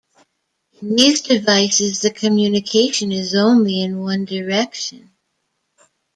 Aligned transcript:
In 0.81 0.95
these 0.95 1.21
devices 1.21 2.01
the 2.01 2.09
communication 2.09 3.11
is 3.11 3.35
only 3.35 3.83
in 3.83 3.99
one 4.01 4.25
direction. 4.25 5.11